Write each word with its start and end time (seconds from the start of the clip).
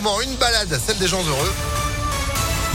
Une 0.00 0.36
balade, 0.36 0.78
celle 0.86 0.96
des 0.98 1.08
gens 1.08 1.24
heureux. 1.24 1.52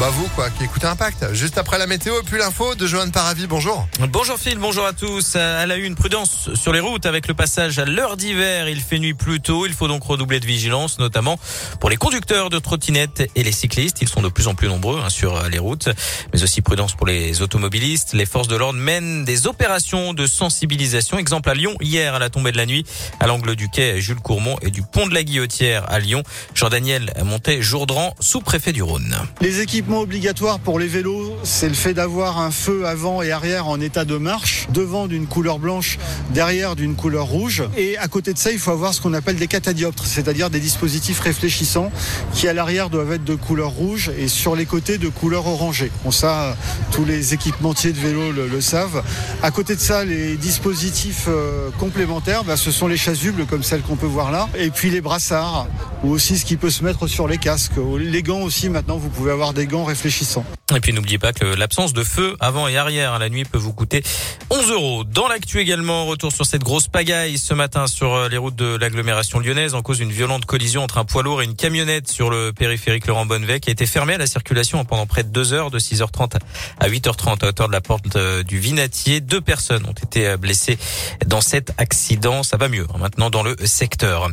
Bah 0.04 0.10
vous 0.10 0.28
quoi, 0.36 0.50
qui 0.50 0.66
écoutez 0.66 0.86
Impact. 0.86 1.34
Juste 1.34 1.58
après 1.58 1.78
la 1.78 1.88
météo 1.88 2.20
et 2.20 2.24
puis 2.24 2.38
l'info 2.38 2.76
de 2.76 2.86
Johan 2.86 3.10
Paravi, 3.10 3.48
bonjour. 3.48 3.88
Bonjour 4.10 4.38
Phil, 4.38 4.58
bonjour 4.58 4.86
à 4.86 4.92
tous. 4.92 5.38
À 5.38 5.66
la 5.66 5.78
une, 5.78 5.96
prudence 5.96 6.50
sur 6.56 6.74
les 6.74 6.82
routes 6.82 7.06
avec 7.06 7.30
le 7.30 7.34
passage 7.34 7.80
à 7.80 7.86
l'heure 7.86 8.18
d'hiver. 8.18 8.68
Il 8.68 8.82
fait 8.82 9.00
nuit 9.00 9.14
plus 9.14 9.40
tôt, 9.40 9.66
il 9.66 9.72
faut 9.72 9.88
donc 9.88 10.04
redoubler 10.04 10.42
de 10.42 10.46
vigilance, 10.46 11.00
notamment 11.00 11.40
pour 11.80 11.90
les 11.90 11.96
conducteurs 11.96 12.50
de 12.50 12.60
trottinettes 12.60 13.32
et 13.34 13.44
les 13.44 13.54
cyclistes. 13.54 14.02
Ils 14.02 14.10
sont 14.10 14.22
de 14.22 14.28
plus 14.28 14.50
en 14.50 14.56
plus 14.56 14.68
nombreux 14.68 15.00
hein, 15.02 15.10
sur 15.10 15.42
les 15.48 15.58
routes, 15.58 15.88
mais 16.34 16.44
aussi 16.44 16.60
prudence 16.62 16.96
pour 16.96 17.08
les 17.08 17.42
automobilistes. 17.42 18.12
Les 18.12 18.26
forces 18.26 18.50
de 18.50 18.58
l'ordre 18.58 18.80
mènent 18.80 19.24
des 19.24 19.48
opérations 19.48 20.14
de 20.14 20.28
sensibilisation. 20.28 21.18
Exemple 21.18 21.50
à 21.50 21.54
Lyon, 21.54 21.76
hier 21.80 22.14
à 22.14 22.20
la 22.20 22.30
tombée 22.30 22.52
de 22.52 22.58
la 22.58 22.66
nuit, 22.66 22.86
à 23.22 23.28
l'angle 23.28 23.56
du 23.56 23.70
quai 23.70 24.02
Jules 24.02 24.20
Courmont 24.20 24.58
et 24.62 24.70
du 24.70 24.82
pont 24.82 25.08
de 25.08 25.14
la 25.14 25.24
Guillotière 25.24 25.90
à 25.90 26.00
Lyon. 26.00 26.24
Jean-Daniel 26.56 27.14
Montet-Jourdran, 27.24 28.14
sous-préfet 28.20 28.74
du 28.74 28.84
Rhône. 28.84 29.16
Les 29.40 29.62
équipements 29.62 29.93
obligatoire 30.00 30.60
pour 30.60 30.80
les 30.80 30.88
vélos, 30.88 31.36
c'est 31.44 31.68
le 31.68 31.74
fait 31.74 31.94
d'avoir 31.94 32.40
un 32.40 32.52
feu 32.52 32.86
avant 32.86 33.22
et 33.22 33.32
arrière 33.32 33.68
en 33.68 33.80
état 33.80 34.06
de 34.06 34.18
marche, 34.18 34.68
devant 34.74 35.08
d'une 35.08 35.28
couleur 35.28 35.60
blanche, 35.60 35.98
derrière 36.32 36.76
d'une 36.76 36.96
couleur 36.96 37.26
rouge. 37.26 37.64
Et 37.78 37.98
à 37.98 38.08
côté 38.08 38.34
de 38.34 38.38
ça, 38.38 38.52
il 38.52 38.60
faut 38.60 38.72
avoir 38.72 38.94
ce 38.94 39.02
qu'on 39.02 39.14
appelle 39.14 39.36
des 39.36 39.48
catadioptres, 39.48 40.06
c'est-à-dire 40.06 40.50
des 40.50 40.60
dispositifs 40.60 41.20
réfléchissants 41.20 41.92
qui 42.34 42.48
à 42.48 42.54
l'arrière 42.54 42.90
doivent 42.90 43.14
être 43.14 43.24
de 43.24 43.36
couleur 43.36 43.72
rouge 43.72 44.12
et 44.18 44.28
sur 44.28 44.56
les 44.56 44.66
côtés 44.66 44.98
de 44.98 45.10
couleur 45.10 45.48
orangée. 45.48 45.92
Bon 46.04 46.12
ça, 46.12 46.56
tous 46.92 47.06
les 47.06 47.34
équipementiers 47.34 47.92
de 47.92 48.00
vélo 48.00 48.32
le, 48.32 48.62
savent. 48.62 49.04
À 49.42 49.52
côté 49.52 49.76
de 49.76 49.82
ça, 49.82 50.06
les 50.06 50.38
dispositifs 50.38 51.26
euh, 51.28 51.70
complémentaires, 51.80 52.44
bah, 52.44 52.58
ce 52.58 52.72
sont 52.72 52.88
les 52.88 52.98
chasubles 52.98 53.46
comme 53.46 53.64
celles 53.64 53.82
qu'on 53.82 53.96
peut 53.96 54.06
voir 54.06 54.32
là, 54.32 54.48
et 54.58 54.70
puis 54.70 54.90
les 54.90 55.02
brassards, 55.02 55.68
ou 56.04 56.12
aussi 56.12 56.38
ce 56.38 56.46
qui 56.46 56.56
peut 56.56 56.70
se 56.70 56.84
mettre 56.84 57.08
sur 57.08 57.28
les 57.28 57.38
casques. 57.38 57.74
Les 58.00 58.24
gants 58.24 58.42
aussi, 58.42 58.70
maintenant, 58.70 58.98
vous 58.98 59.10
pouvez 59.10 59.32
avoir 59.32 59.54
des 59.54 59.68
gants 59.68 59.73
réfléchissant. 59.82 60.46
Et 60.76 60.80
puis 60.80 60.94
n'oubliez 60.94 61.20
pas 61.20 61.34
que 61.34 61.46
l'absence 61.46 61.94
de 61.94 62.04
feu 62.04 62.36
avant 62.40 62.68
et 62.68 62.78
arrière 62.78 63.14
à 63.14 63.20
la 63.20 63.30
nuit 63.30 63.46
peut 63.46 63.58
vous 63.58 63.74
coûter 63.74 64.04
11 64.50 64.72
euros. 64.72 65.04
Dans 65.04 65.28
l'actu 65.28 65.60
également, 65.60 66.06
retour 66.06 66.32
sur 66.32 66.46
cette 66.46 66.64
grosse 66.64 66.88
pagaille 66.88 67.38
ce 67.38 67.54
matin 67.54 67.86
sur 67.86 68.14
euh, 68.14 68.30
les 68.30 68.38
routes 68.38 68.56
de 68.56 68.76
l'agglomération 68.76 69.40
lyonnaise 69.40 69.76
en 69.76 69.82
cause 69.84 69.98
d'une 69.98 70.12
violente 70.12 70.46
collision 70.46 70.84
entre 70.84 70.98
un 70.98 71.06
poids 71.06 71.22
lourd 71.22 71.42
et 71.42 71.46
une 71.46 71.56
camionnette 71.56 72.08
sur 72.08 72.30
le 72.32 72.54
périphérique 72.54 73.06
Laurent 73.06 73.26
Bonnevet 73.26 73.60
qui 73.60 73.70
a 73.70 73.74
été 73.74 73.86
fermée 73.86 74.16
à 74.16 74.18
la 74.18 74.26
circulation 74.26 74.84
pendant 74.84 75.06
près 75.06 75.24
de 75.24 75.30
deux 75.30 75.54
heures 75.54 75.70
de 75.70 75.80
6h30 75.80 76.38
à 76.80 76.90
8h30 76.90 77.46
à 77.46 77.50
hauteur 77.50 77.68
de 77.68 77.74
la 77.74 77.82
porte 77.82 78.16
euh, 78.16 78.42
du 78.42 78.58
Vinatier. 78.58 79.22
Deux 79.22 79.42
personnes 79.42 79.86
ont 79.86 79.92
été 79.92 80.28
euh, 80.28 80.38
blessées 80.38 80.80
dans 81.26 81.42
cet 81.42 81.72
accident. 81.78 82.42
Ça 82.42 82.58
va 82.58 82.68
mieux 82.68 82.88
hein, 82.94 82.98
maintenant 83.00 83.30
dans 83.30 83.44
le 83.44 83.56
secteur. 83.66 84.28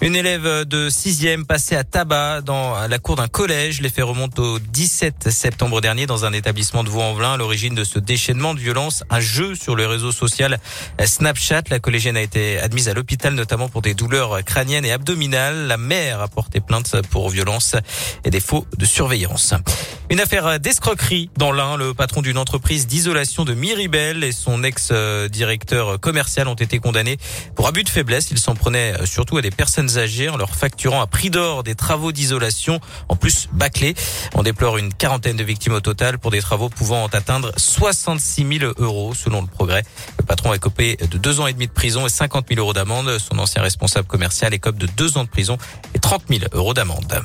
Une 0.00 0.16
élève 0.16 0.64
de 0.64 0.88
6e 0.88 1.44
passée 1.44 1.76
à 1.76 1.84
tabac 1.84 2.40
dans 2.40 2.86
la 2.88 2.98
cour 2.98 3.16
d'un 3.16 3.28
collège. 3.28 3.82
Les 3.82 3.90
faits 3.90 4.04
remontent 4.04 4.42
au 4.42 4.58
17 4.58 5.28
septembre 5.30 5.81
dernier 5.82 6.06
dans 6.06 6.24
un 6.24 6.32
établissement 6.32 6.84
de 6.84 6.88
Vaux-en-Velin. 6.88 7.36
L'origine 7.36 7.74
de 7.74 7.84
ce 7.84 7.98
déchaînement 7.98 8.54
de 8.54 8.60
violence, 8.60 9.02
un 9.10 9.20
jeu 9.20 9.54
sur 9.54 9.74
le 9.74 9.86
réseau 9.86 10.12
social 10.12 10.58
Snapchat. 11.04 11.64
La 11.68 11.80
collégienne 11.80 12.16
a 12.16 12.22
été 12.22 12.58
admise 12.58 12.88
à 12.88 12.94
l'hôpital 12.94 13.34
notamment 13.34 13.68
pour 13.68 13.82
des 13.82 13.92
douleurs 13.92 14.42
crâniennes 14.44 14.84
et 14.84 14.92
abdominales. 14.92 15.66
La 15.66 15.76
mère 15.76 16.20
a 16.22 16.28
porté 16.28 16.60
plainte 16.60 17.02
pour 17.10 17.28
violence 17.28 17.74
et 18.24 18.30
défaut 18.30 18.64
de 18.78 18.84
surveillance. 18.86 19.54
Une 20.12 20.20
affaire 20.20 20.60
d'escroquerie 20.60 21.30
dans 21.38 21.52
l'un. 21.52 21.78
Le 21.78 21.94
patron 21.94 22.20
d'une 22.20 22.36
entreprise 22.36 22.86
d'isolation 22.86 23.46
de 23.46 23.54
Miribel 23.54 24.22
et 24.24 24.32
son 24.32 24.62
ex-directeur 24.62 25.98
commercial 26.00 26.48
ont 26.48 26.54
été 26.54 26.80
condamnés 26.80 27.16
pour 27.54 27.66
abus 27.66 27.82
de 27.82 27.88
faiblesse. 27.88 28.30
Ils 28.30 28.38
s'en 28.38 28.54
prenaient 28.54 28.92
surtout 29.06 29.38
à 29.38 29.40
des 29.40 29.50
personnes 29.50 29.96
âgées 29.96 30.28
en 30.28 30.36
leur 30.36 30.54
facturant 30.54 31.00
à 31.00 31.06
prix 31.06 31.30
d'or 31.30 31.62
des 31.62 31.74
travaux 31.74 32.12
d'isolation, 32.12 32.78
en 33.08 33.16
plus 33.16 33.48
bâclés. 33.52 33.94
On 34.34 34.42
déplore 34.42 34.76
une 34.76 34.92
quarantaine 34.92 35.38
de 35.38 35.44
victimes 35.44 35.72
au 35.72 35.80
total 35.80 36.18
pour 36.18 36.30
des 36.30 36.42
travaux 36.42 36.68
pouvant 36.68 37.06
atteindre 37.06 37.50
66 37.56 38.58
000 38.58 38.72
euros 38.76 39.14
selon 39.14 39.40
le 39.40 39.46
progrès. 39.46 39.82
Le 40.18 40.26
patron 40.26 40.52
est 40.52 40.58
copé 40.58 40.98
de 41.10 41.16
deux 41.16 41.40
ans 41.40 41.46
et 41.46 41.54
demi 41.54 41.68
de 41.68 41.72
prison 41.72 42.06
et 42.06 42.10
50 42.10 42.48
000 42.50 42.60
euros 42.60 42.74
d'amende. 42.74 43.16
Son 43.18 43.38
ancien 43.38 43.62
responsable 43.62 44.06
commercial 44.08 44.52
écope 44.52 44.76
de 44.76 44.88
deux 44.88 45.16
ans 45.16 45.24
de 45.24 45.30
prison 45.30 45.56
et 45.94 45.98
30 45.98 46.24
000 46.28 46.40
euros 46.52 46.74
d'amende. 46.74 47.22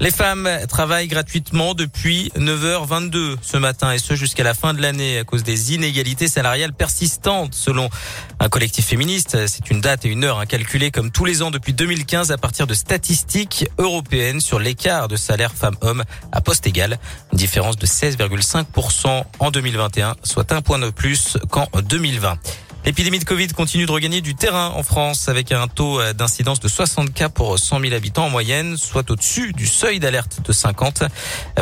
Les 0.00 0.12
femmes 0.12 0.48
travaillent 0.68 1.08
gratuitement 1.08 1.74
depuis 1.74 2.30
9h22 2.36 3.34
ce 3.42 3.56
matin 3.56 3.92
et 3.92 3.98
ce 3.98 4.14
jusqu'à 4.14 4.44
la 4.44 4.54
fin 4.54 4.72
de 4.72 4.80
l'année 4.80 5.18
à 5.18 5.24
cause 5.24 5.42
des 5.42 5.74
inégalités 5.74 6.28
salariales 6.28 6.72
persistantes 6.72 7.52
selon 7.52 7.90
un 8.38 8.48
collectif 8.48 8.86
féministe. 8.86 9.36
C'est 9.48 9.70
une 9.70 9.80
date 9.80 10.04
et 10.04 10.08
une 10.08 10.22
heure 10.22 10.38
incalculée 10.38 10.92
comme 10.92 11.10
tous 11.10 11.24
les 11.24 11.42
ans 11.42 11.50
depuis 11.50 11.72
2015 11.72 12.30
à 12.30 12.38
partir 12.38 12.68
de 12.68 12.74
statistiques 12.74 13.66
européennes 13.78 14.40
sur 14.40 14.60
l'écart 14.60 15.08
de 15.08 15.16
salaire 15.16 15.52
femmes-hommes 15.52 16.04
à 16.30 16.40
poste 16.40 16.68
égal. 16.68 16.98
Une 17.32 17.38
différence 17.38 17.76
de 17.76 17.86
16,5% 17.86 19.24
en 19.40 19.50
2021, 19.50 20.14
soit 20.22 20.52
un 20.52 20.62
point 20.62 20.78
de 20.78 20.90
plus 20.90 21.38
qu'en 21.50 21.66
2020. 21.74 22.38
L'épidémie 22.84 23.18
de 23.18 23.24
Covid 23.24 23.48
continue 23.48 23.84
de 23.84 23.92
regagner 23.92 24.22
du 24.22 24.34
terrain 24.34 24.68
en 24.74 24.82
France 24.82 25.28
avec 25.28 25.52
un 25.52 25.68
taux 25.68 26.00
d'incidence 26.14 26.58
de 26.58 26.68
60 26.68 27.12
cas 27.12 27.28
pour 27.28 27.58
100 27.58 27.80
000 27.80 27.92
habitants 27.92 28.26
en 28.26 28.30
moyenne, 28.30 28.78
soit 28.78 29.10
au-dessus 29.10 29.52
du 29.52 29.66
seuil 29.66 30.00
d'alerte 30.00 30.40
de 30.42 30.52
50. 30.52 31.02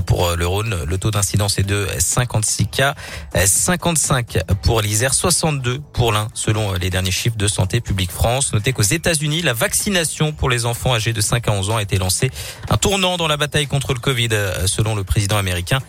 Pour 0.07 0.37
le 0.37 0.47
Rhône, 0.47 0.85
le 0.87 0.99
taux 0.99 1.11
d'incidence 1.11 1.59
est 1.59 1.65
de 1.65 1.89
56 1.99 2.69
cas, 2.69 2.95
55 3.35 4.39
pour 4.63 4.81
l'Isère, 4.83 5.15
62 5.15 5.81
pour 5.93 6.13
l'Ain, 6.13 6.29
selon 6.33 6.75
les 6.75 6.91
derniers 6.91 7.11
chiffres 7.11 7.37
de 7.37 7.49
Santé 7.49 7.81
publique 7.81 8.13
France. 8.13 8.53
Notez 8.53 8.73
qu'aux 8.73 8.83
États-Unis, 8.83 9.43
la 9.43 9.53
vaccination 9.53 10.33
pour 10.33 10.49
les 10.49 10.65
enfants 10.65 10.95
âgés 10.95 11.13
de 11.13 11.21
5 11.21 11.49
à 11.49 11.53
11 11.53 11.71
ans 11.71 11.77
a 11.77 11.83
été 11.83 11.99
lancée. 11.99 12.31
Un 12.71 12.77
tournant 12.77 13.17
dans 13.17 13.27
la 13.27 13.37
bataille 13.37 13.67
contre 13.67 13.95
le 13.95 14.01
Covid, 14.01 14.29
selon 14.67 14.95
le 14.95 15.03
président 15.03 15.39
américain. 15.39 15.81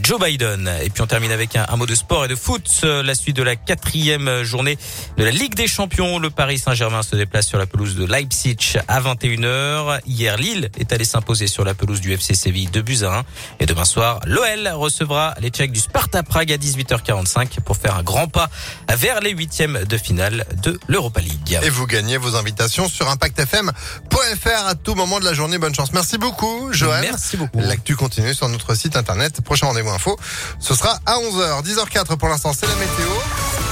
Joe 0.00 0.20
Biden. 0.20 0.70
Et 0.82 0.90
puis 0.90 1.02
on 1.02 1.06
termine 1.06 1.32
avec 1.32 1.56
un, 1.56 1.76
mot 1.76 1.86
de 1.86 1.94
sport 1.94 2.24
et 2.24 2.28
de 2.28 2.34
foot. 2.34 2.82
La 2.82 3.14
suite 3.14 3.36
de 3.36 3.42
la 3.42 3.56
quatrième 3.56 4.42
journée 4.42 4.78
de 5.16 5.24
la 5.24 5.30
Ligue 5.30 5.54
des 5.54 5.66
Champions. 5.66 6.18
Le 6.18 6.30
Paris 6.30 6.58
Saint-Germain 6.58 7.02
se 7.02 7.16
déplace 7.16 7.46
sur 7.46 7.58
la 7.58 7.66
pelouse 7.66 7.96
de 7.96 8.04
Leipzig 8.04 8.78
à 8.88 9.00
21h. 9.00 10.00
Hier, 10.06 10.36
Lille 10.36 10.70
est 10.78 10.92
allé 10.92 11.04
s'imposer 11.04 11.46
sur 11.46 11.64
la 11.64 11.74
pelouse 11.74 12.00
du 12.00 12.12
FC 12.12 12.34
Séville 12.34 12.70
de 12.70 12.80
buts 12.80 13.04
1. 13.04 13.22
Et 13.60 13.66
demain 13.66 13.84
soir, 13.84 14.20
l'OL 14.26 14.68
recevra 14.68 15.34
les 15.40 15.50
Tchèques 15.50 15.72
du 15.72 15.80
Sparta 15.80 16.22
Prague 16.22 16.52
à 16.52 16.56
18h45 16.56 17.60
pour 17.60 17.76
faire 17.76 17.96
un 17.96 18.02
grand 18.02 18.28
pas 18.28 18.50
vers 18.94 19.20
les 19.20 19.30
huitièmes 19.30 19.84
de 19.84 19.96
finale 19.96 20.46
de 20.62 20.78
l'Europa 20.88 21.20
League. 21.20 21.58
Et 21.62 21.70
vous 21.70 21.86
gagnez 21.86 22.16
vos 22.16 22.36
invitations 22.36 22.88
sur 22.88 23.08
impactfm.fr 23.08 24.66
à 24.66 24.74
tout 24.74 24.94
moment 24.94 25.20
de 25.20 25.24
la 25.24 25.34
journée. 25.34 25.58
Bonne 25.58 25.74
chance. 25.74 25.92
Merci 25.92 26.18
beaucoup, 26.18 26.72
Joël. 26.72 27.02
Merci 27.02 27.36
beaucoup. 27.36 27.60
L'actu 27.60 27.96
continue 27.96 28.34
sur 28.34 28.48
notre 28.48 28.74
site 28.74 28.96
internet. 28.96 29.40
Prochain 29.40 29.66
rendez-vous 29.82 29.94
info, 29.94 30.16
ce 30.58 30.74
sera 30.74 30.98
à 31.06 31.16
11h. 31.18 31.64
10h04 31.64 32.16
pour 32.16 32.28
l'instant, 32.28 32.52
c'est 32.52 32.66
la 32.66 32.74
météo. 32.76 33.71